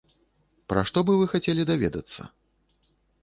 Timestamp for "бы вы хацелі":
1.09-1.65